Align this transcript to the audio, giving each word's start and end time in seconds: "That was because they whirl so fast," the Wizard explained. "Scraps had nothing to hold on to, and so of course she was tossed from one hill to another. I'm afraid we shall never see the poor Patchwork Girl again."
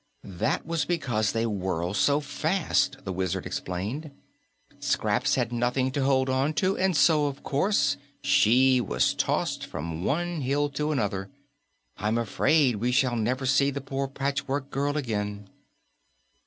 "That 0.23 0.65
was 0.65 0.83
because 0.83 1.31
they 1.31 1.45
whirl 1.45 1.93
so 1.93 2.21
fast," 2.21 3.03
the 3.05 3.13
Wizard 3.13 3.45
explained. 3.45 4.09
"Scraps 4.79 5.35
had 5.35 5.51
nothing 5.53 5.91
to 5.91 6.03
hold 6.03 6.27
on 6.27 6.53
to, 6.55 6.75
and 6.75 6.97
so 6.97 7.27
of 7.27 7.43
course 7.43 7.97
she 8.23 8.81
was 8.83 9.13
tossed 9.13 9.63
from 9.63 10.03
one 10.03 10.41
hill 10.41 10.69
to 10.69 10.91
another. 10.91 11.29
I'm 11.97 12.17
afraid 12.17 12.77
we 12.77 12.91
shall 12.91 13.15
never 13.15 13.45
see 13.45 13.69
the 13.69 13.79
poor 13.79 14.07
Patchwork 14.07 14.71
Girl 14.71 14.97
again." 14.97 15.47